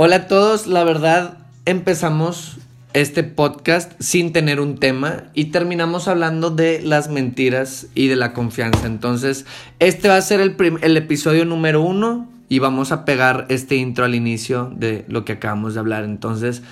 [0.00, 2.58] Hola a todos, la verdad empezamos
[2.92, 8.32] este podcast sin tener un tema y terminamos hablando de las mentiras y de la
[8.32, 8.86] confianza.
[8.86, 9.44] Entonces,
[9.80, 14.04] este va a ser el, el episodio número uno y vamos a pegar este intro
[14.04, 16.04] al inicio de lo que acabamos de hablar.
[16.04, 16.62] Entonces,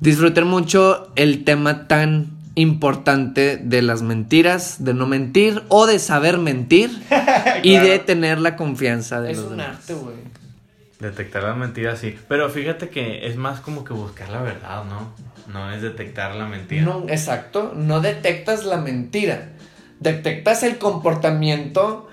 [0.00, 6.36] disfruten mucho el tema tan importante de las mentiras, de no mentir o de saber
[6.36, 6.90] mentir
[7.62, 9.76] y de tener la confianza de Es los un demás.
[9.78, 10.43] arte, güey.
[11.04, 12.16] Detectar las mentiras, sí.
[12.28, 15.12] Pero fíjate que es más como que buscar la verdad, ¿no?
[15.52, 16.82] No es detectar la mentira.
[16.82, 19.50] No, exacto, no detectas la mentira.
[20.00, 22.08] Detectas el comportamiento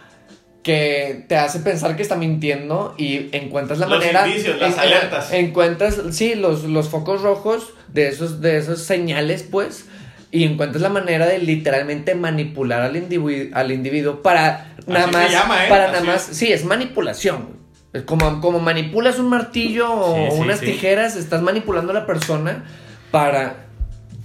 [0.64, 4.28] que te hace pensar que está mintiendo y encuentras la Los manera.
[4.28, 5.32] indicios, las en- alertas.
[5.34, 9.86] Encuentras, sí, los, los focos rojos de esos, de esos señales, pues.
[10.30, 15.18] Y encuentras la manera de literalmente manipular al individuo, al individuo para nada Así se
[15.18, 15.32] más.
[15.32, 15.70] llama, ¿eh?
[15.70, 16.30] Para Así nada más.
[16.30, 16.38] es.
[16.38, 17.61] Sí, es manipulación.
[18.06, 20.66] Como, como manipulas un martillo o Sí, unas sí.
[20.68, 22.64] tijeras, estás manipulando a la persona
[23.12, 23.66] para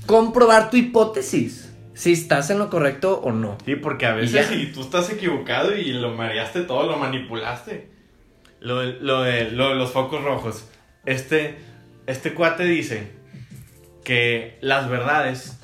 [0.07, 1.63] comprobar tu hipótesis.
[1.95, 3.57] Si estás en lo correcto o no.
[3.65, 7.89] Sí, porque a veces si tú estás equivocado y lo mareaste todo, lo manipulaste.
[8.61, 10.65] Lo, de- lo, de, lo de los focos rojos.
[11.07, 11.57] Este,
[12.07, 13.13] este cuate dice
[14.05, 15.59] que las verdades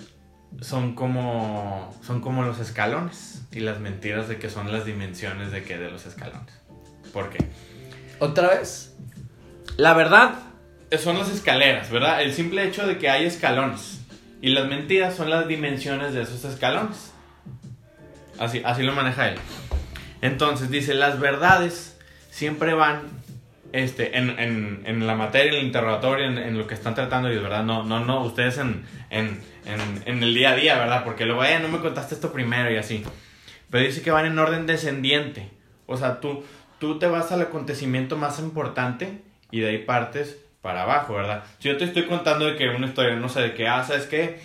[0.62, 5.62] son como, son como los escalones y las mentiras de que son las dimensiones de
[5.64, 6.54] que de los escalones.
[7.12, 7.44] ¿Por qué?
[8.22, 8.94] ¿Otra vez?
[9.76, 10.34] La verdad
[10.96, 12.22] son las escaleras, ¿verdad?
[12.22, 14.00] El simple hecho de que hay escalones.
[14.40, 17.12] Y las mentiras son las dimensiones de esos escalones.
[18.38, 19.38] Así, así lo maneja él.
[20.20, 21.98] Entonces dice, las verdades
[22.30, 23.08] siempre van
[23.72, 27.28] este, en, en, en la materia, en el interrogatorio, en, en lo que están tratando
[27.28, 27.64] ellos, ¿verdad?
[27.64, 31.02] No, no, no, ustedes en, en, en, en el día a día, ¿verdad?
[31.02, 33.02] Porque luego, eh, no me contaste esto primero y así.
[33.68, 35.50] Pero dice que van en orden descendiente.
[35.86, 36.44] O sea, tú,
[36.82, 41.44] tú te vas al acontecimiento más importante y de ahí partes para abajo, ¿verdad?
[41.60, 44.06] Si yo te estoy contando de que una historia, no sé, de que, ah, ¿sabes
[44.06, 44.40] qué?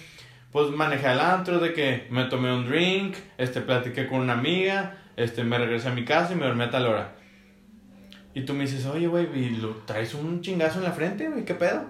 [0.51, 4.97] Pues manejé al antro, de que me tomé un drink, este, platiqué con una amiga,
[5.15, 7.15] este, me regresé a mi casa y me dormí a tal hora.
[8.35, 11.43] Y tú me dices, oye, güey, ¿y lo traes un chingazo en la frente, güey?
[11.43, 11.85] ¿Qué pedo?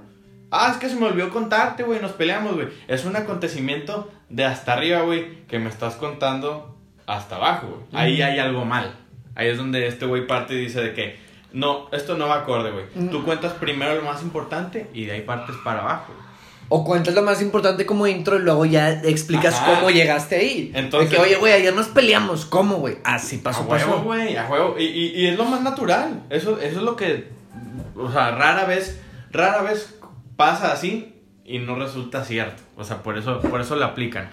[0.50, 2.69] Ah, es que se me olvidó contarte, güey, nos peleamos, güey.
[2.88, 8.02] Es un acontecimiento de hasta arriba, güey, que me estás contando hasta abajo, güey.
[8.02, 9.06] Ahí hay algo mal.
[9.38, 11.18] Ahí es donde este güey parte y dice de que,
[11.53, 13.09] no, esto no va acorde, güey.
[13.09, 16.12] Tú cuentas primero lo más importante y de ahí partes para abajo.
[16.70, 19.75] O cuentas lo más importante como intro y luego ya explicas Ajá.
[19.75, 20.72] cómo llegaste ahí.
[20.75, 22.46] Entonces- De que, oye, güey, ayer nos peleamos.
[22.46, 22.98] ¿Cómo, güey?
[23.06, 24.03] Así A pasó, huevo, pasó.
[24.03, 24.75] güey, a huevo.
[24.78, 26.24] Y, y, y es lo más natural.
[26.30, 27.30] Eso, eso es lo que,
[27.96, 29.00] o sea, rara vez,
[29.31, 29.98] rara vez
[30.36, 31.14] pasa así
[31.46, 32.62] y no resulta cierto.
[32.75, 34.30] O sea, por eso, por eso lo aplican.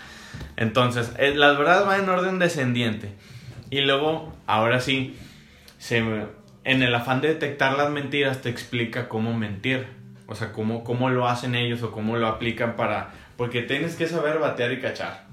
[0.57, 3.13] Entonces, eh, las verdades van en orden descendiente.
[3.75, 5.17] Y luego, ahora sí,
[5.79, 9.89] se, en el afán de detectar las mentiras, te explica cómo mentir.
[10.29, 13.11] O sea, cómo, cómo lo hacen ellos o cómo lo aplican para...
[13.37, 15.25] Porque tienes que saber batear y cachar.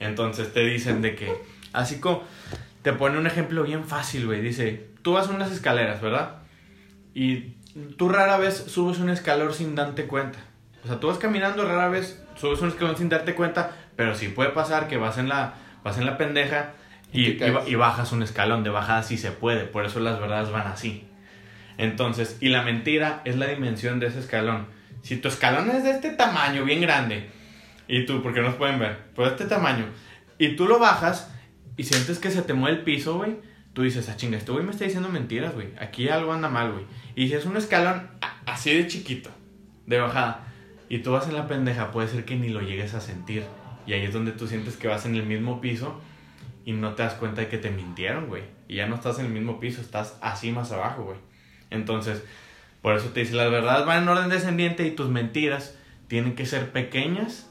[0.00, 1.32] Entonces te dicen de que...
[1.72, 2.24] Así como...
[2.82, 4.40] Te pone un ejemplo bien fácil, güey.
[4.40, 6.38] Dice, tú vas unas escaleras, ¿verdad?
[7.14, 7.54] Y
[7.96, 10.40] tú rara vez subes un escalón sin darte cuenta.
[10.82, 14.26] O sea, tú vas caminando, rara vez subes un escalón sin darte cuenta, pero sí
[14.26, 15.54] puede pasar que vas en la,
[15.84, 16.72] vas en la pendeja
[17.12, 18.62] y, Y bajas un escalón.
[18.62, 21.06] De bajada sí se puede, por eso las verdades van así.
[21.78, 24.66] Entonces, y la mentira es la dimensión de ese escalón.
[25.02, 27.28] Si tu escalón es de este tamaño, bien grande,
[27.88, 29.84] y tú, porque no nos pueden ver, pero de este tamaño,
[30.38, 31.30] y tú lo bajas
[31.76, 33.36] y sientes que se te mueve el piso, güey,
[33.72, 35.68] tú dices, ah, chinga, este güey me está diciendo mentiras, güey.
[35.78, 36.84] Aquí algo anda mal, güey.
[37.14, 38.08] Y si es un escalón
[38.46, 39.30] así de chiquito,
[39.86, 40.46] de bajada,
[40.88, 43.44] y tú vas en la pendeja, puede ser que ni lo llegues a sentir.
[43.86, 46.00] Y ahí es donde tú sientes que vas en el mismo piso
[46.66, 48.42] y no te das cuenta de que te mintieron, güey.
[48.66, 51.18] Y ya no estás en el mismo piso, estás así más abajo, güey.
[51.70, 52.24] Entonces,
[52.82, 55.78] por eso te dice, las verdades van en orden descendiente y tus mentiras
[56.08, 57.48] tienen que ser pequeñas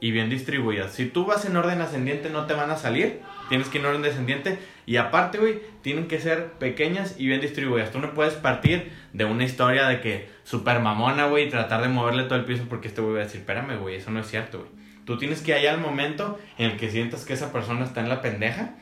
[0.00, 0.94] y bien distribuidas.
[0.94, 3.20] Si tú vas en orden ascendiente no te van a salir,
[3.50, 7.42] tienes que ir en orden descendiente y aparte, güey, tienen que ser pequeñas y bien
[7.42, 7.90] distribuidas.
[7.90, 11.88] Tú no puedes partir de una historia de que super mamona, güey, y tratar de
[11.88, 14.26] moverle todo el piso porque este güey va a decir, espérame, güey, eso no es
[14.26, 14.83] cierto, güey.
[15.04, 18.08] Tú tienes que hallar el momento en el que sientas que esa persona está en
[18.08, 18.76] la pendeja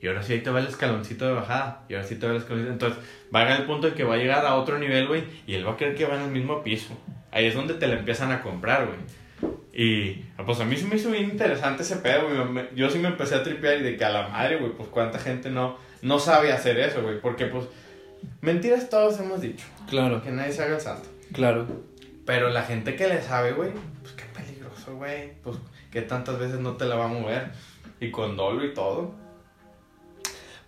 [0.00, 1.84] y ahora sí ahí te va el escaloncito de bajada.
[1.88, 2.72] Y ahora sí te va el escaloncito.
[2.72, 2.98] Entonces
[3.34, 5.24] va a llegar el punto de que va a llegar a otro nivel, güey.
[5.46, 6.96] Y él va a creer que va en el mismo piso.
[7.32, 8.98] Ahí es donde te la empiezan a comprar, güey.
[9.72, 12.68] Y pues a mí sí me hizo bien interesante ese pedo, güey.
[12.74, 15.18] Yo sí me empecé a tripear y de que a la madre, güey, pues cuánta
[15.18, 17.20] gente no, no sabe hacer eso, güey.
[17.20, 17.64] Porque pues
[18.40, 19.66] mentiras todos hemos dicho.
[19.88, 21.08] Claro, Que nadie se haga el santo.
[21.32, 21.66] claro.
[22.24, 23.70] Pero la gente que le sabe, güey,
[24.02, 24.24] pues qué
[24.88, 25.32] peligroso, güey.
[25.42, 25.56] Pues
[25.90, 27.52] que tantas veces no te la va a mover.
[28.00, 29.12] Y con dolo y todo.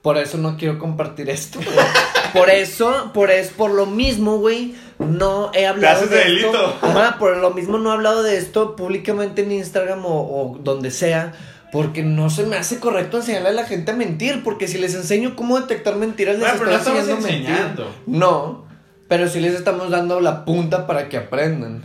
[0.02, 1.58] Por eso no quiero compartir esto.
[1.62, 1.86] güey.
[2.32, 6.78] por eso, por es por lo mismo, güey, no he hablado de de esto.
[6.80, 10.90] Ajá, por lo mismo no he hablado de esto públicamente en Instagram o, o donde
[10.90, 11.32] sea.
[11.72, 14.42] Porque no se me hace correcto enseñarle a la gente a mentir.
[14.42, 17.84] Porque si les enseño cómo detectar mentiras, les Bueno, pero no estoy enseñando mentir.
[18.06, 18.64] No,
[19.06, 21.84] pero sí les estamos dando la punta para que aprendan.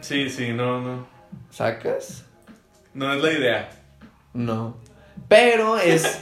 [0.00, 1.11] Sí, sí, no, no.
[1.52, 2.24] ¿Sacas?
[2.94, 3.70] No es la idea.
[4.34, 4.76] No.
[5.28, 6.18] Pero es.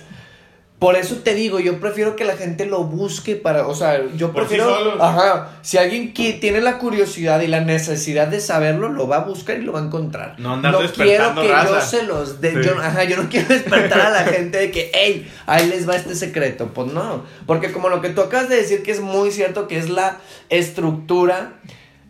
[0.81, 3.67] Por eso te digo, yo prefiero que la gente lo busque para.
[3.67, 5.01] O sea, yo Por prefiero.
[5.03, 5.59] Ajá.
[5.61, 9.59] Si alguien qui- tiene la curiosidad y la necesidad de saberlo, lo va a buscar
[9.59, 10.37] y lo va a encontrar.
[10.39, 12.53] No andar quiero despertando que yo se los dé.
[12.55, 12.61] Sí.
[12.69, 15.97] Yo, ajá, yo no quiero despertar a la gente de que, hey, ahí les va
[15.97, 16.69] este secreto.
[16.73, 17.25] Pues no.
[17.47, 20.17] Porque como lo que tú acabas de decir, que es muy cierto, que es la
[20.49, 21.53] estructura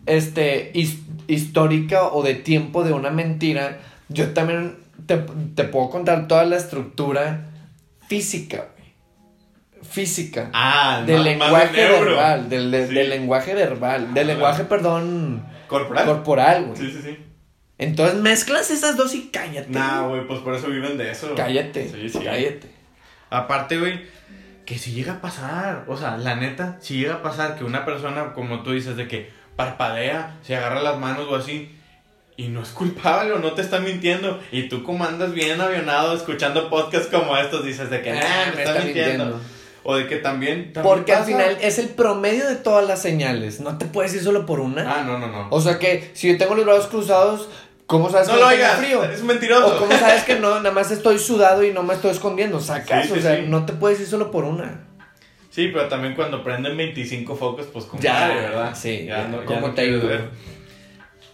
[0.05, 5.17] este, his- histórica o de tiempo de una mentira, yo también te,
[5.55, 7.49] te puedo contar toda la estructura
[8.07, 8.67] física.
[9.83, 10.49] Física.
[10.53, 12.93] Ah, del lenguaje verbal, del, de- Sí.
[12.93, 14.33] del lenguaje verbal, del Ah.
[14.33, 16.05] lenguaje, perdón, ¿Corporal?
[16.05, 16.77] corporal, güey.
[16.77, 17.17] Sí, sí, sí.
[17.79, 19.69] Entonces mezclas esas dos y cállate.
[19.71, 21.33] Nah, güey, pues por eso viven de eso.
[21.35, 22.19] cállate, Sí, sí.
[22.23, 22.69] cállate.
[23.31, 24.01] Aparte, güey,
[24.65, 27.83] que si llega a pasar, o sea, la neta, si llega a pasar que una
[27.83, 31.75] persona, como tú dices, de que parpadea, se agarra las manos o así,
[32.37, 36.15] y no es culpable o no te está mintiendo, y tú como andas bien avionado
[36.15, 39.39] escuchando podcasts como estos, dices de que, Ah, nah, me, está, mintiendo.
[39.83, 40.73] O de que también...
[40.73, 43.59] también Porque al final es el promedio de todas las señales.
[43.61, 44.83] No te puedes ir solo por una.
[44.99, 45.47] Ah, no, no, no.
[45.49, 47.49] O sea que si yo tengo los brazos cruzados,
[47.87, 49.03] ¿cómo sabes no que lo oigas, frío?
[49.03, 49.75] es mentiroso.
[49.75, 53.07] O cómo sabes que no, nada más estoy sudado y no me estoy escondiendo, sacas,
[53.07, 53.45] Sí, o sea, sí.
[53.47, 54.81] no te puedes ir solo por una.
[55.51, 58.73] Sí, pero también cuando prenden 25 focos, pues como Ya, ¿verdad?
[58.73, 60.29] sí, ya ya, no, ya ¿cómo no te ver.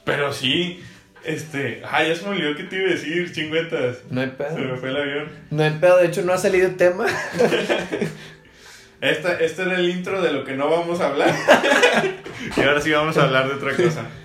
[0.03, 0.83] Pero sí,
[1.23, 3.97] este, ay, ya se me olvidó qué te iba a decir, chingüetas.
[4.09, 4.57] No hay Se pedo.
[4.57, 5.29] me fue el avión.
[5.51, 7.05] No hay pedo, de hecho no ha salido tema.
[9.01, 11.29] Esta, este era el intro de lo que no vamos a hablar.
[12.57, 14.05] y ahora sí vamos a hablar de otra cosa.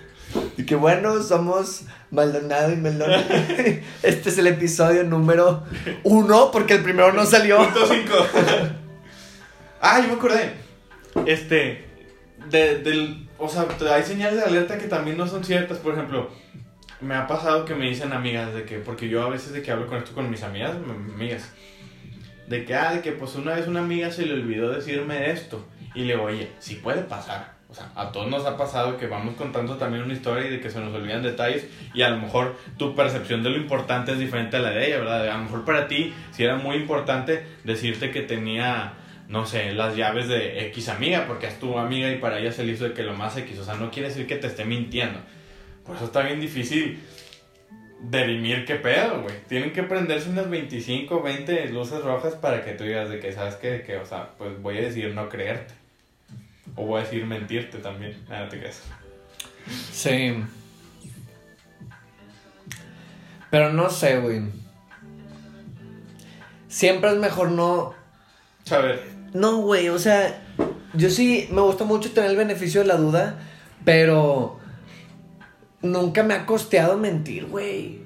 [0.56, 3.10] Y que bueno, somos Maldonado y Melón.
[4.02, 5.64] Este es el episodio número
[6.04, 7.58] uno, porque el primero no salió.
[7.58, 8.14] Punto 5.
[9.82, 10.54] Ah, yo me acordé.
[11.26, 11.84] Este,
[12.48, 15.78] de, del, o sea, hay señales de alerta que también no son ciertas.
[15.78, 16.30] Por ejemplo,
[17.02, 19.70] me ha pasado que me dicen amigas de que, porque yo a veces de que
[19.70, 21.52] hablo con esto con mis amigas, amigas,
[22.46, 25.66] de que, ah, de que pues una vez una amiga se le olvidó decirme esto.
[25.94, 27.52] Y le digo, oye, sí puede pasar.
[27.72, 30.60] O sea, a todos nos ha pasado que vamos contando también una historia y de
[30.60, 34.18] que se nos olvidan detalles y a lo mejor tu percepción de lo importante es
[34.18, 35.30] diferente a la de ella, ¿verdad?
[35.30, 38.92] A lo mejor para ti sí era muy importante decirte que tenía,
[39.28, 42.64] no sé, las llaves de X amiga porque es tu amiga y para ella se
[42.64, 43.58] le hizo de que lo más X.
[43.58, 45.20] O sea, no quiere decir que te esté mintiendo.
[45.84, 47.00] Por eso está bien difícil
[48.00, 49.34] derimir qué pedo, güey.
[49.48, 53.56] Tienen que prenderse unas 25, 20 luces rojas para que tú digas de que, ¿sabes
[53.56, 53.82] qué?
[53.82, 55.74] Que, o sea, pues voy a decir no creerte.
[56.74, 58.16] O voy a decir mentirte también.
[58.28, 58.82] Nada, te creas.
[59.92, 60.42] Sí.
[63.50, 64.42] Pero no sé, güey.
[66.68, 67.94] Siempre es mejor no.
[68.64, 69.11] Saber.
[69.32, 70.42] No, güey, o sea,
[70.94, 73.38] yo sí me gusta mucho tener el beneficio de la duda,
[73.84, 74.58] pero
[75.80, 78.00] nunca me ha costeado mentir, güey.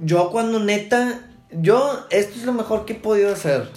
[0.00, 1.20] Yo cuando neta,
[1.50, 3.68] yo, esto es lo mejor que he podido hacer.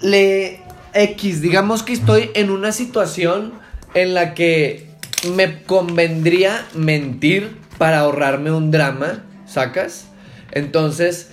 [0.00, 0.60] Le
[0.92, 3.54] X, digamos que estoy en una situación
[3.94, 4.90] en la que
[5.34, 10.08] me convendría mentir para ahorrarme un drama, ¿sacas?
[10.50, 11.30] Entonces,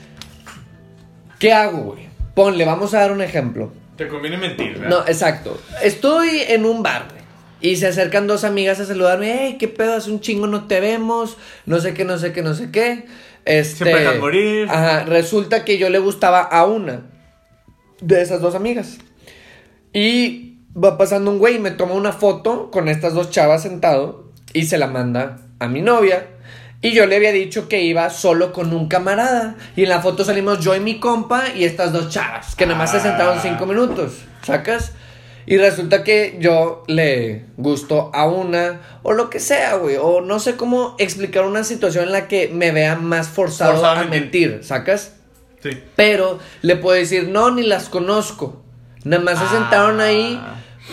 [1.40, 2.10] ¿qué hago, güey?
[2.36, 3.72] Ponle, vamos a dar un ejemplo.
[4.02, 4.90] Te conviene mentir, ¿verdad?
[4.90, 5.62] No, exacto.
[5.84, 7.22] Estoy en un bar, güey.
[7.62, 9.32] Y se acercan dos amigas a saludarme.
[9.32, 11.38] Hey, qué pedo, hace un chingo no te vemos.
[11.68, 13.06] No sé qué, no sé qué, no sé qué.
[13.46, 14.68] Este, Siempre morir.
[14.72, 17.04] Ajá, resulta que yo le gustaba a una
[18.02, 18.98] de esas dos amigas.
[19.94, 24.32] Y va pasando un güey y me toma una foto con estas dos chavas sentado
[24.52, 26.26] y se la manda a mi novia.
[26.82, 29.56] Y yo le había dicho que iba solo con un camarada.
[29.76, 32.78] Y en la foto salimos yo y mi compa y estas dos chavas, que nada
[32.80, 33.42] más se sentaron Ah.
[33.44, 34.14] cinco minutos.
[34.44, 34.94] ¿Sacas?
[35.46, 39.98] Y resulta que yo le gusto a una, o lo que sea, güey.
[40.00, 44.00] O no sé cómo explicar una situación en la que me vea más forzado, Forzado
[44.00, 45.14] a a mentir, ¿sacas?
[45.62, 45.72] Sí.
[45.96, 48.62] Pero le puedo decir, no, ni las conozco.
[49.04, 49.50] Nada más se Ah.
[49.52, 50.40] sentaron ahí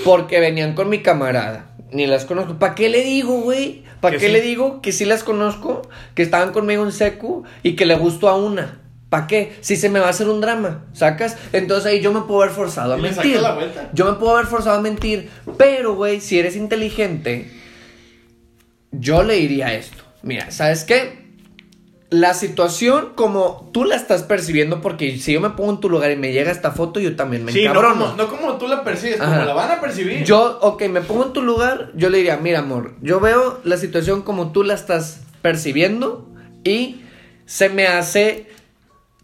[0.05, 1.71] porque venían con mi camarada.
[1.93, 2.59] Ni las conozco.
[2.59, 3.85] ¿Para qué le digo, güey?
[4.01, 4.33] ¿Para qué sí.
[4.33, 5.83] le digo que sí las conozco?
[6.15, 8.81] Que estaban conmigo en secu y que le gustó a una.
[9.09, 9.57] ¿Para qué?
[9.63, 11.37] Si se me va a hacer un drama, ¿sacas?
[11.53, 13.41] Entonces ahí yo me puedo haber forzado a mentir.
[13.95, 15.31] Yo me puedo haber forzado a mentir.
[15.57, 17.51] Pero, güey, si eres inteligente,
[18.93, 20.05] yo le diría esto.
[20.23, 21.18] Mira, ¿sabes qué?
[22.11, 26.11] La situación como tú la estás percibiendo, porque si yo me pongo en tu lugar
[26.11, 28.05] y me llega esta foto, yo también me Sí, no encabrono.
[28.07, 29.31] como, no como tú la percibes, Ajá.
[29.35, 30.25] como la van a percibir.
[30.25, 33.77] Yo, ok, me pongo en tu lugar, yo le diría, mira, amor, yo veo la
[33.77, 36.27] situación como tú la estás percibiendo
[36.65, 37.03] y
[37.45, 38.47] se me hace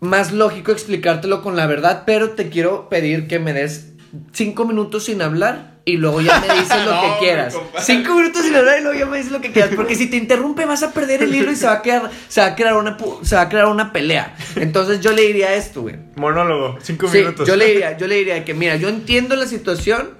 [0.00, 3.93] más lógico explicártelo con la verdad, pero te quiero pedir que me des
[4.33, 7.56] cinco minutos sin hablar y luego ya me dices lo No, que quieras.
[7.80, 10.16] Cinco minutos sin hablar y luego ya me dices lo que quieras, porque si te
[10.16, 12.75] interrumpe vas a perder el hilo y se va a crear, se va a crear
[12.75, 14.35] una, se va a crear una pelea.
[14.56, 15.97] Entonces yo le diría esto, güey.
[16.16, 20.11] Monólogo, cinco Sí, yo le diría, yo le diría que, mira, yo entiendo la situación,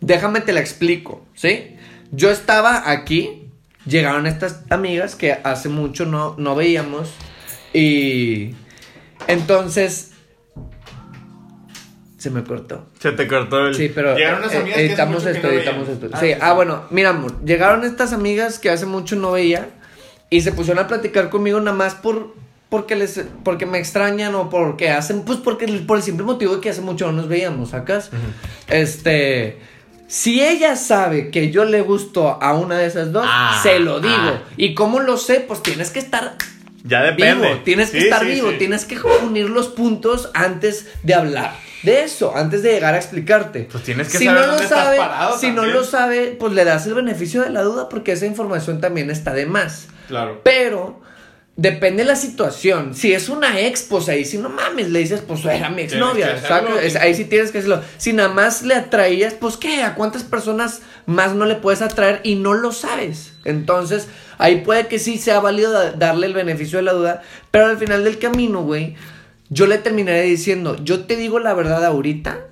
[0.00, 1.76] déjame te la explico, ¿sí?
[2.10, 3.48] Yo estaba aquí,
[3.86, 7.10] llegaron estas amigas que hace mucho no, no veíamos
[7.72, 8.54] y
[9.26, 10.11] entonces
[12.22, 12.86] se me cortó.
[13.00, 13.74] Se te cortó el.
[13.74, 16.08] Sí, pero Llegaron unas eh, amigas que hace editamos mucho que esto, no editamos esto.
[16.12, 16.54] Ah, sí, sí, ah, sí.
[16.54, 19.68] bueno, mira, amor, llegaron estas amigas que hace mucho no veía
[20.30, 22.34] y se pusieron a platicar conmigo nada más por
[22.68, 26.60] porque les porque me extrañan o porque hacen pues porque por el simple motivo de
[26.62, 28.10] que hace mucho no nos veíamos, ¿sacas?
[28.68, 29.58] Este
[30.06, 33.98] si ella sabe que yo le gusto a una de esas dos, Ah, se lo
[34.00, 34.14] digo.
[34.14, 34.42] ah.
[34.56, 35.40] ¿Y cómo lo sé?
[35.40, 36.36] Pues tienes que estar
[36.84, 37.48] Ya depende.
[37.48, 38.58] vivo, tienes que estar sí, vivo, sí.
[38.58, 41.54] tienes que unir los puntos antes de hablar.
[41.82, 43.68] De eso, antes de llegar a explicarte.
[43.70, 45.76] Pues tienes que si saber no dónde lo estás sabe, parado Si no también.
[45.76, 49.32] lo sabe, pues le das el beneficio de la duda porque esa información también está
[49.34, 49.88] de más.
[50.08, 50.40] Claro.
[50.44, 51.00] Pero
[51.56, 52.94] depende de la situación.
[52.94, 56.40] Si es una ex, pues ahí si no mames, le dices, pues era mi exnovia.
[57.00, 57.82] ahí sí tienes que hacerlo.
[57.98, 62.20] Si nada más le atraías, pues qué, ¿a cuántas personas más no le puedes atraer
[62.22, 63.32] y no lo sabes?
[63.44, 64.06] Entonces,
[64.38, 67.76] ahí puede que sí sea válido da- darle el beneficio de la duda, pero al
[67.76, 68.94] final del camino, güey,
[69.52, 72.46] yo le terminaré diciendo, yo te digo la verdad ahorita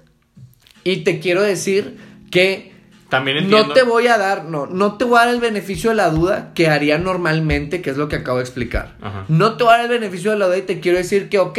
[0.84, 1.96] y te quiero decir
[2.30, 2.72] que
[3.08, 3.68] También entiendo.
[3.68, 6.10] no te voy a dar, no, no te voy a dar el beneficio de la
[6.10, 8.96] duda que haría normalmente, que es lo que acabo de explicar.
[9.00, 9.24] Ajá.
[9.28, 11.38] No te voy a dar el beneficio de la duda y te quiero decir que,
[11.38, 11.58] ok,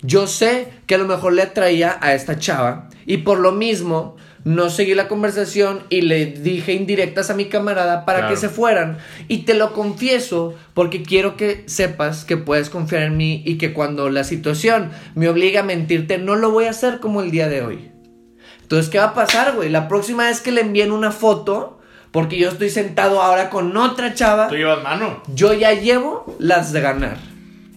[0.00, 4.16] yo sé que a lo mejor le atraía a esta chava y por lo mismo
[4.44, 8.34] no seguí la conversación y le dije indirectas a mi camarada para Claro.
[8.34, 8.98] que se fueran.
[9.26, 13.72] Y te lo confieso porque quiero que sepas que puedes confiar en mí y que
[13.72, 17.48] cuando la situación me obliga a mentirte, no lo voy a hacer como el día
[17.48, 17.90] de hoy.
[18.62, 19.68] Entonces, ¿qué va a pasar, güey?
[19.70, 24.14] La próxima vez que le envíen una foto, porque yo estoy sentado ahora con otra
[24.14, 25.22] chava, Tú llevas mano.
[25.34, 27.16] yo ya llevo las de ganar.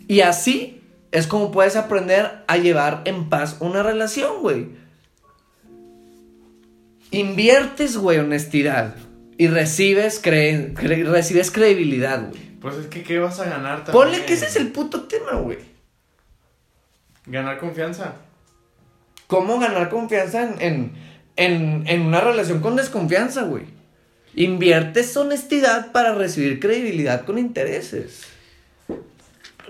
[0.07, 0.81] Y así
[1.12, 4.67] es como puedes aprender a llevar en paz una relación, güey.
[7.11, 8.95] Inviertes, güey, honestidad.
[9.37, 12.41] Y recibes, cre- cre- recibes credibilidad, güey.
[12.59, 13.91] Pues es que, ¿qué vas a ganar también?
[13.93, 15.59] Ponle que ese es el puto tema, güey.
[17.27, 18.15] Ganar confianza.
[19.27, 20.91] ¿Cómo ganar confianza en, en,
[21.35, 23.65] en, en una relación con desconfianza, güey?
[24.33, 28.23] Inviertes honestidad para recibir credibilidad con intereses.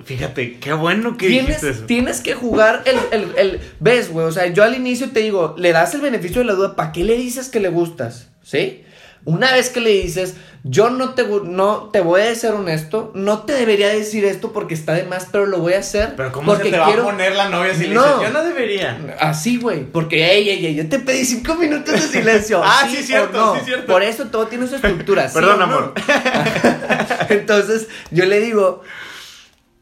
[0.03, 1.83] Fíjate, qué bueno que Tienes, eso.
[1.85, 4.27] tienes que jugar el, el, el- ¿Ves, güey?
[4.27, 6.91] O sea, yo al inicio te digo, le das el beneficio de la duda, ¿para
[6.91, 8.27] qué le dices que le gustas?
[8.43, 8.83] ¿Sí?
[9.25, 13.39] Una vez que le dices, yo no te, no te voy a ser honesto, no
[13.39, 16.13] te debería decir esto porque está de más, pero lo voy a hacer.
[16.15, 18.01] Pero ¿cómo porque se te va a poner la novia si No.
[18.05, 19.15] le dices, yo no debería?
[19.19, 22.61] Así, güey, porque, ey, ey, ey, yo te pedí cinco minutos de silencio.
[22.63, 23.55] Ah, sí, o cierto, no?
[23.55, 23.87] sí, cierto.
[23.91, 25.27] Por eso todo tiene su estructura.
[25.27, 25.93] ¿sí Perdón, amor.
[27.29, 28.83] Entonces, yo le digo,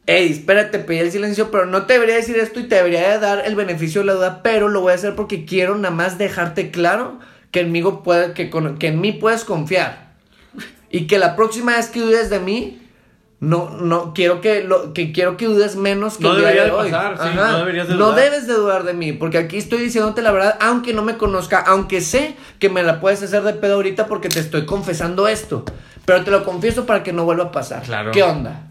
[0.06, 3.42] hey, espérate, pedí el silencio, pero no te debería decir esto y te debería dar
[3.44, 6.70] el beneficio de la duda, pero lo voy a hacer porque quiero nada más dejarte
[6.70, 7.18] claro
[7.50, 10.06] que en mí, puede, que, con- que en mí puedes confiar.
[10.90, 12.82] Y que la próxima vez que dudes de mí,
[13.40, 16.64] no, no, quiero que, lo, que quiero que dudes menos que No el día debería
[16.64, 16.90] de hoy.
[16.90, 20.22] pasar, sí, no deberías de No debes de dudar de mí, porque aquí estoy diciéndote
[20.22, 23.74] la verdad, aunque no me conozca, aunque sé que me la puedes hacer de pedo
[23.74, 25.64] ahorita porque te estoy confesando esto.
[26.06, 27.82] Pero te lo confieso para que no vuelva a pasar.
[27.82, 28.12] Claro.
[28.12, 28.68] ¿Qué onda?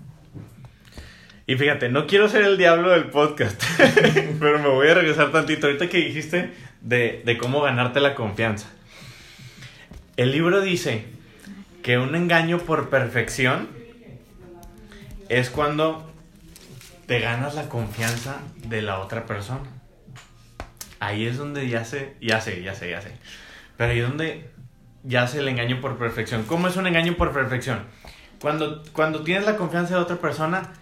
[1.47, 3.61] Y fíjate, no quiero ser el diablo del podcast,
[4.39, 5.67] pero me voy a regresar tantito.
[5.67, 8.67] Ahorita que dijiste de, de cómo ganarte la confianza.
[10.17, 11.05] El libro dice
[11.83, 13.69] que un engaño por perfección
[15.29, 16.11] es cuando
[17.05, 19.69] te ganas la confianza de la otra persona.
[20.99, 23.11] Ahí es donde ya sé, ya sé, ya sé, ya sé.
[23.77, 24.49] Pero ahí es donde
[25.03, 26.43] ya sé el engaño por perfección.
[26.43, 27.83] ¿Cómo es un engaño por perfección?
[28.41, 30.73] Cuando, cuando tienes la confianza de otra persona,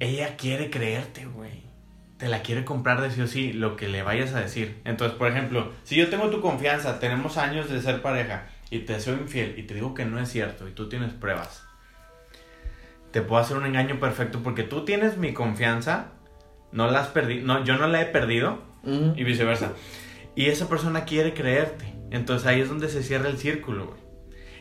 [0.00, 1.64] ella quiere creerte, güey.
[2.18, 4.80] Te la quiere comprar de sí o sí lo que le vayas a decir.
[4.84, 8.98] Entonces, por ejemplo, si yo tengo tu confianza, tenemos años de ser pareja y te
[9.00, 11.64] soy infiel y te digo que no es cierto y tú tienes pruebas,
[13.10, 16.12] te puedo hacer un engaño perfecto porque tú tienes mi confianza,
[16.72, 19.72] no la has perdido, no, yo no la he perdido y viceversa.
[20.34, 21.94] Y esa persona quiere creerte.
[22.10, 24.00] Entonces ahí es donde se cierra el círculo, güey.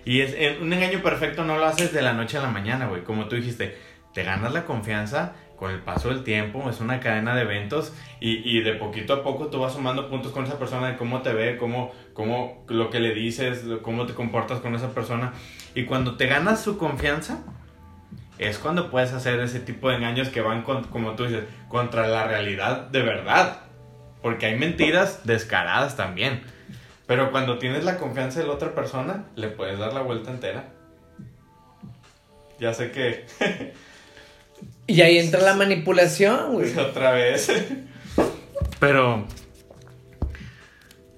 [0.06, 2.88] Y es eh, un engaño perfecto no lo haces de la noche a la mañana,
[2.88, 3.04] güey.
[3.04, 3.78] Como tú dijiste,
[4.14, 8.42] te ganas la confianza con el paso del tiempo, es una cadena de eventos y,
[8.50, 11.34] y, de poquito a poco tú vas sumando puntos con esa persona de cómo te
[11.34, 15.34] ve, cómo, cómo lo que le dices, cómo te comportas con esa persona.
[15.74, 17.44] Y cuando te ganas su confianza,
[18.38, 22.08] es cuando puedes hacer ese tipo de engaños que van, con, como tú dices, contra
[22.08, 23.62] la realidad de verdad.
[24.22, 26.44] Porque hay mentiras descaradas también.
[27.08, 30.74] Pero cuando tienes la confianza de la otra persona, le puedes dar la vuelta entera.
[32.60, 33.26] Ya sé que...
[34.88, 36.78] y ahí entra la manipulación, güey.
[36.78, 37.52] Otra vez.
[38.80, 39.26] Pero...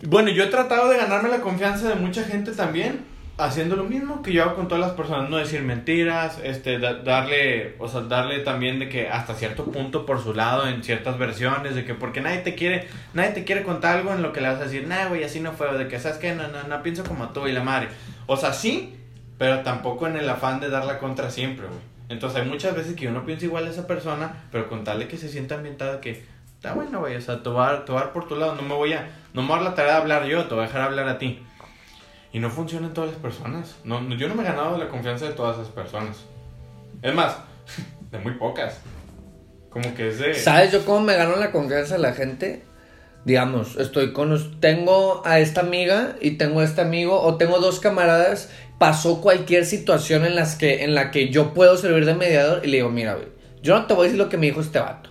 [0.03, 4.21] Bueno, yo he tratado de ganarme la confianza de mucha gente también haciendo lo mismo
[4.21, 8.39] que yo hago con todas las personas, no decir mentiras, este, darle, o sea, darle
[8.39, 12.21] también de que hasta cierto punto por su lado en ciertas versiones, de que porque
[12.21, 14.87] nadie te quiere, nadie te quiere contar algo en lo que le vas a decir,
[14.87, 16.33] nah, güey, así no fue, de que, ¿sabes qué?
[16.33, 17.89] No, no, no pienso como tú y la madre.
[18.25, 18.95] O sea, sí,
[19.37, 21.94] pero tampoco en el afán de dar la contra siempre, güey.
[22.09, 25.17] Entonces hay muchas veces que yo no pienso igual a esa persona, pero contarle que
[25.17, 26.23] se sienta ambientada que,
[26.55, 28.73] está bueno, güey, o sea, te voy, a, te dar por tu lado, no me
[28.73, 30.81] voy a, no me voy dar la tarea de hablar yo, te voy a dejar
[30.81, 31.43] hablar a ti.
[32.33, 33.75] Y no funciona en todas las personas.
[33.83, 36.17] No, yo no me he ganado la confianza de todas esas personas.
[37.01, 37.37] Es más,
[38.11, 38.81] de muy pocas.
[39.69, 40.33] Como que es de...
[40.33, 42.63] ¿Sabes yo cómo me gano la confianza de la gente?
[43.25, 44.59] Digamos, estoy con...
[44.59, 48.49] Tengo a esta amiga y tengo a este amigo o tengo dos camaradas.
[48.77, 52.67] Pasó cualquier situación en, las que, en la que yo puedo servir de mediador y
[52.67, 53.27] le digo, mira, güey,
[53.61, 55.09] yo no te voy a decir lo que me dijo este vato.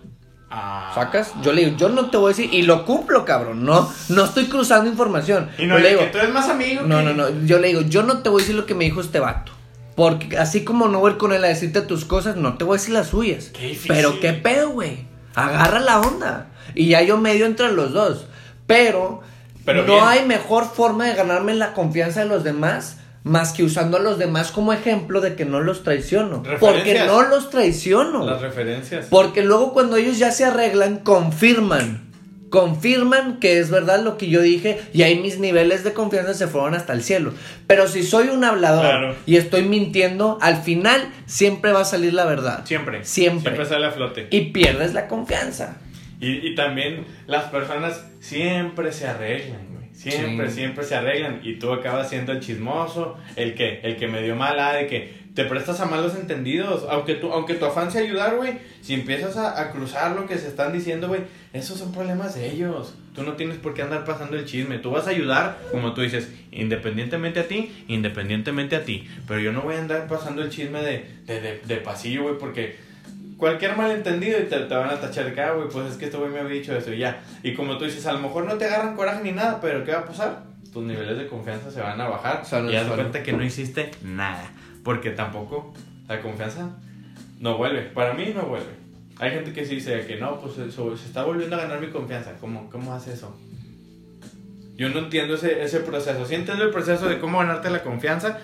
[0.50, 0.92] Ah.
[0.94, 1.32] ¿Sacas?
[1.42, 3.64] Yo le digo, yo no te voy a decir, y lo cumplo, cabrón.
[3.64, 5.50] No, no estoy cruzando información.
[5.58, 6.82] Y no le digo, que tú eres más amigo.
[6.82, 7.44] No, no, no.
[7.44, 9.50] Yo le digo, yo no te voy a decir lo que me dijo este vato.
[9.96, 12.78] Porque así como no voy con él a decirte tus cosas, no te voy a
[12.78, 13.50] decir las suyas.
[13.52, 13.92] Qué difícil.
[13.92, 15.06] Pero qué pedo, güey.
[15.34, 16.48] Agarra la onda.
[16.74, 18.26] Y ya yo medio entre los dos.
[18.66, 19.22] Pero,
[19.64, 20.04] Pero no bien.
[20.04, 24.18] hay mejor forma de ganarme la confianza de los demás más que usando a los
[24.18, 26.42] demás como ejemplo de que no los traiciono.
[26.60, 28.24] Porque no los traiciono.
[28.24, 29.06] Las referencias.
[29.10, 32.04] Porque luego cuando ellos ya se arreglan, confirman.
[32.50, 36.46] Confirman que es verdad lo que yo dije y ahí mis niveles de confianza se
[36.46, 37.32] fueron hasta el cielo.
[37.66, 39.14] Pero si soy un hablador Claro.
[39.26, 42.64] y estoy mintiendo, al final siempre va a salir la verdad.
[42.64, 43.04] Siempre.
[43.04, 43.40] Siempre.
[43.54, 44.28] Siempre sale a flote.
[44.30, 45.78] Y pierdes la confianza.
[46.20, 49.73] Y, y también las personas siempre se arreglan.
[49.94, 50.56] Siempre, Sí.
[50.56, 51.40] siempre se arreglan.
[51.42, 55.24] Y tú acabas siendo el chismoso, el que, el que me dio mala, de que
[55.34, 56.84] te prestas a malos entendidos.
[56.90, 60.36] Aunque tu, aunque tu afán sea ayudar, güey, si empiezas a, a cruzar lo que
[60.36, 62.94] se están diciendo, güey, esos son problemas de ellos.
[63.14, 64.78] Tú no tienes por qué andar pasando el chisme.
[64.78, 69.08] Tú vas a ayudar, como tú dices, independientemente a ti, independientemente a ti.
[69.28, 72.38] Pero yo no voy a andar pasando el chisme de, de, de, de pasillo, güey,
[72.38, 72.76] porque
[73.36, 76.06] cualquier malentendido y te, te van a tachar de que, ah, güey, pues es que
[76.06, 77.22] este güey me había dicho eso y ya.
[77.42, 79.92] Y como tú dices, a lo mejor no te agarran coraje ni nada, pero ¿qué
[79.92, 80.44] va a pasar?
[80.72, 83.90] Tus niveles de confianza se van a bajar Solo, y haz cuenta que no hiciste
[84.02, 84.50] nada.
[84.82, 85.72] Porque tampoco
[86.08, 86.70] la confianza
[87.40, 87.82] no vuelve.
[87.82, 88.84] Para mí no vuelve.
[89.18, 91.88] Hay gente que sí dice que no, pues eso, se está volviendo a ganar mi
[91.88, 92.32] confianza.
[92.40, 93.38] ¿Cómo, cómo hace eso?
[94.76, 96.26] Yo no entiendo ese, ese proceso.
[96.26, 98.40] Sí entiendo el proceso de cómo ganarte la confianza.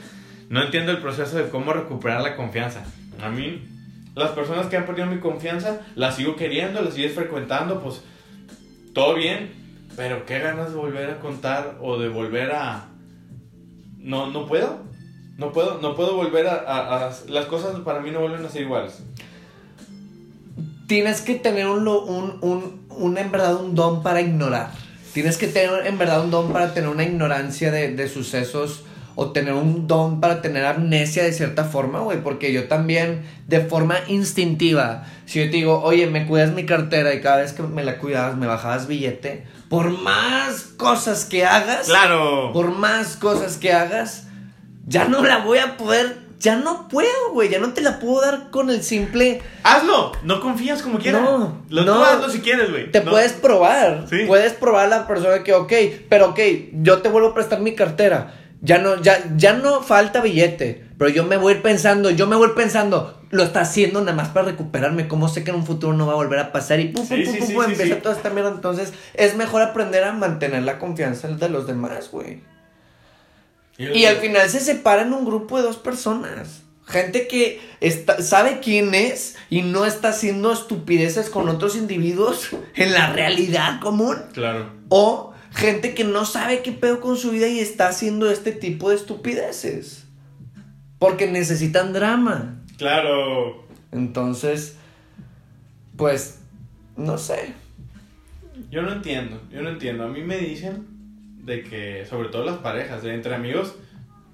[0.49, 2.85] No entiendo el proceso de cómo recuperar la confianza.
[3.21, 3.67] A mí,
[4.21, 8.03] las personas que han perdido mi confianza, las sigo queriendo, las sigues frecuentando, pues
[8.93, 9.59] todo bien.
[9.97, 12.89] Pero qué ganas de volver a contar o de volver a...
[13.99, 14.79] No, no puedo.
[15.37, 19.03] No puedo, no puedo volver a, Las cosas para mí no vuelven a ser iguales.
[20.87, 24.71] Tienes que tener un, un, un, un, en verdad un don para ignorar.
[25.15, 29.33] Tienes que tener en verdad un don para tener una ignorancia de, de sucesos o
[29.33, 32.23] tener un don para tener amnesia de cierta forma, güey.
[32.23, 37.13] Porque yo también, de forma instintiva, si yo te digo, oye, me cuidas mi cartera
[37.15, 41.87] y cada vez que me la cuidabas me bajabas billete, por más cosas que hagas,
[41.87, 42.53] ¡Claro!
[42.53, 44.27] por más cosas que hagas,
[44.87, 48.23] ya no la voy a poder, ya no puedo, güey, ya no te la puedo
[48.23, 49.43] dar con el simple...
[49.63, 50.13] ¡Hazlo!
[50.25, 51.23] No confías como quieras.
[51.23, 51.95] No, Lo, no.
[51.99, 52.91] Tú hazlo si quieres, güey.
[52.91, 53.11] Te No.
[53.11, 54.07] puedes probar.
[54.09, 54.25] Sí.
[54.27, 55.73] Puedes probar a la persona que, ok,
[56.09, 56.41] pero ok,
[56.81, 58.35] yo te vuelvo a prestar mi cartera.
[58.63, 60.87] Ya no, ya, ya no falta billete.
[60.99, 63.63] Pero yo me voy a ir pensando, yo me voy a ir pensando, lo está
[63.63, 65.09] haciendo nada más para recuperarme.
[65.09, 66.79] ¿Cómo sé que en un futuro no va a volver a pasar?
[66.81, 68.51] Y pum, pum, Sí, pum, sí, pum, sí, empieza toda esta mierda.
[68.51, 72.43] Entonces, es mejor aprender a mantener la confianza de los demás, güey.
[73.79, 76.63] Y al final se separa en un grupo de dos personas.
[76.87, 82.93] Gente que está, sabe quién es y no está haciendo estupideces con otros individuos en
[82.93, 84.17] la realidad común.
[84.35, 84.71] Claro.
[84.91, 88.91] O gente que no sabe qué pedo con su vida y está haciendo este tipo
[88.91, 90.07] de estupideces.
[90.99, 92.63] Porque necesitan drama.
[92.77, 93.67] Claro.
[93.93, 94.77] Entonces,
[95.97, 96.41] pues,
[96.97, 97.55] no sé.
[98.71, 100.05] Yo no entiendo, yo no entiendo.
[100.05, 100.87] A mí me dicen
[101.45, 103.75] de que, sobre todo las parejas, de entre amigos,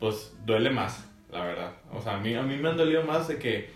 [0.00, 1.72] pues duele más, la verdad.
[1.92, 3.70] O sea, a mí, a mí me han dolido más de que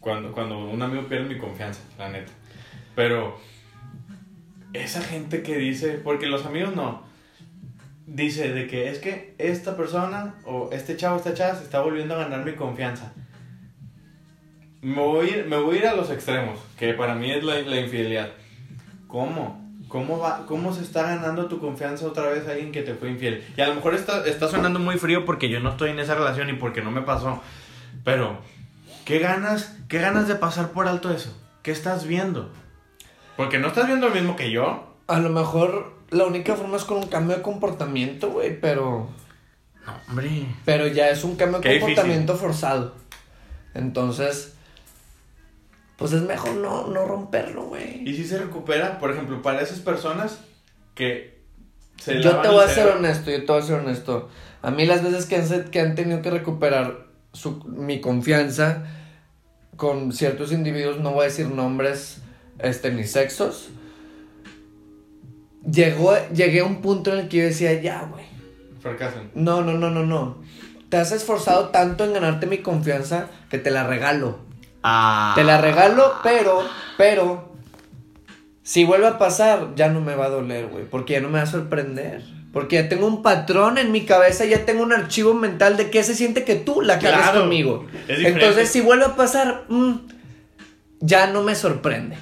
[0.00, 2.32] Cuando, cuando un amigo pierde mi confianza, la neta.
[2.94, 3.36] Pero
[4.72, 7.02] esa gente que dice, porque los amigos no,
[8.06, 12.14] dice de que es que esta persona o este chavo, esta chava se está volviendo
[12.14, 13.12] a ganar mi confianza.
[14.80, 17.42] Me voy, a ir- me voy a ir a los extremos, que para mí es
[17.42, 18.30] la, la infidelidad.
[19.08, 19.66] ¿Cómo?
[19.88, 23.42] ¿Cómo, va, ¿Cómo se está ganando tu confianza otra vez alguien que te fue infiel?
[23.56, 26.14] Y a lo mejor está, está sonando muy frío porque yo no estoy en esa
[26.14, 27.42] relación y porque no me pasó.
[28.04, 28.38] Pero,
[29.06, 31.34] ¿qué ganas, ¿qué ganas de pasar por alto eso?
[31.62, 32.52] ¿Qué estás viendo?
[33.38, 34.96] Porque no estás viendo lo mismo que yo.
[35.06, 39.10] A lo mejor la única forma es con un cambio de comportamiento, güey, pero...
[39.86, 40.44] No, hombre.
[40.64, 41.94] Pero ya es un cambio de Qué difícil.
[41.94, 42.96] comportamiento forzado.
[43.74, 44.56] Entonces,
[45.96, 48.02] pues es mejor no, no romperlo, güey.
[48.08, 50.40] Y si se recupera, por ejemplo, para esas personas
[50.96, 51.40] que
[51.96, 54.28] se Yo te voy a ser honesto, yo te voy a ser honesto.
[54.62, 58.84] A mí las veces que han, que han tenido que recuperar su, mi confianza
[59.76, 62.22] con ciertos individuos, no voy a decir nombres
[62.58, 63.70] este, ni sexos,
[65.70, 68.24] llegó, llegué a un punto en el que yo decía, ya, güey.
[68.80, 69.30] Fracasan.
[69.34, 70.38] No, no, no, no, no.
[70.88, 74.38] Te has esforzado tanto en ganarte mi confianza que te la regalo.
[74.82, 75.32] Ah.
[75.34, 76.62] Te la regalo, pero,
[76.96, 77.52] pero,
[78.62, 81.38] si vuelve a pasar, ya no me va a doler, güey, porque ya no me
[81.38, 82.22] va a sorprender.
[82.52, 86.02] Porque ya tengo un patrón en mi cabeza, ya tengo un archivo mental de qué
[86.02, 87.86] se siente que tú la cagas Claro, conmigo.
[88.08, 89.92] Entonces, si vuelve a pasar, mm,
[91.00, 92.16] ya no me sorprende.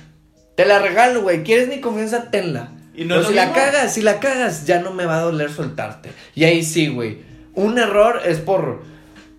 [0.57, 1.45] Te la regalo, güey.
[1.45, 2.31] ¿Quieres mi confianza?
[2.31, 2.71] Tenla.
[2.95, 5.51] Y no Pero si la cagas, si la cagas, ya no me va a doler
[5.51, 6.11] soltarte.
[6.35, 7.19] Y ahí sí, güey.
[7.55, 8.83] Un error es por,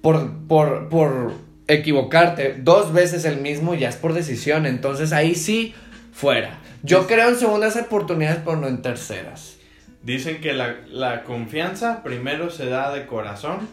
[0.01, 1.33] por, por, por
[1.67, 2.55] equivocarte.
[2.59, 4.65] Dos veces el mismo ya es por decisión.
[4.65, 5.73] Entonces ahí sí,
[6.13, 6.59] fuera.
[6.83, 9.57] Yo creo en segundas oportunidades, pero no en terceras.
[10.03, 13.67] Dicen que la, la confianza primero se da de corazón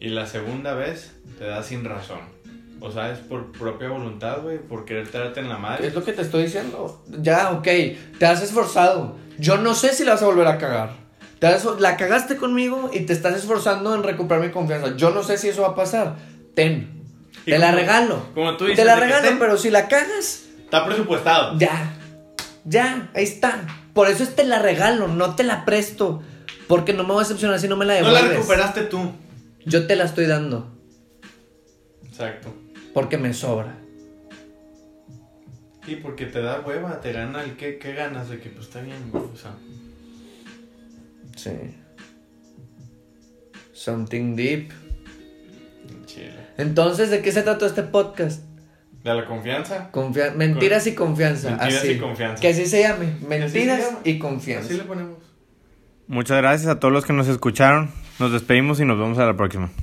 [0.00, 2.20] y la segunda vez te da sin razón.
[2.80, 5.86] O sea, es por propia voluntad, güey, por querer darte en la madre.
[5.88, 7.02] Es lo que te estoy diciendo.
[7.20, 7.66] Ya, ok.
[8.18, 9.16] Te has esforzado.
[9.38, 10.90] Yo no sé si la vas a volver a cagar.
[11.38, 14.96] Te has- la cagaste conmigo y te estás esforzando en recuperar mi confianza.
[14.96, 16.16] Yo no sé si eso va a pasar.
[16.54, 17.02] Ten.
[17.44, 18.26] Te la regalo.
[18.34, 19.38] como tú dices, Te la regalo, ten.
[19.38, 21.58] pero si la cagas, Está presupuestado.
[21.58, 21.94] ya.
[22.64, 23.62] Ya, ahí está.
[23.94, 26.22] Por eso es te la regalo, no te la presto.
[26.66, 28.22] Porque no me voy a decepcionar si no me la No devuelves.
[28.30, 29.12] la recuperaste tú.
[29.64, 30.70] Yo te la estoy dando.
[32.04, 32.52] Exacto.
[32.94, 33.76] Porque me sobra.
[35.86, 39.10] Y porque te da hueva, te gana el ¿qué ganas de que pues está bien,
[39.10, 39.52] güey, o sea.
[41.36, 41.52] Sí.
[43.72, 44.70] Something deep.
[46.04, 46.34] Chile.
[46.58, 48.42] Entonces, ¿de qué se trató este podcast?
[49.04, 49.90] De la confianza.
[49.92, 51.50] Confia- mentiras y confianza.
[51.50, 51.92] Mentiras así.
[51.92, 52.40] y confianza.
[52.40, 53.14] Que así se llame.
[53.26, 54.00] Mentiras llama.
[54.04, 54.66] y confianza.
[54.68, 55.16] Así le ponemos.
[56.08, 57.90] Muchas gracias a todos los que nos escucharon.
[58.18, 59.70] Nos despedimos y nos vemos a la próxima.